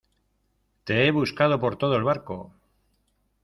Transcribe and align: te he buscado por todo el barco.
te 0.83 1.05
he 1.05 1.11
buscado 1.11 1.59
por 1.59 1.75
todo 1.77 1.95
el 1.95 2.03
barco. 2.03 2.55